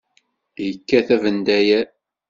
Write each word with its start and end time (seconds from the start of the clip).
Yekka-t 0.65 1.09
abendayer. 1.15 1.87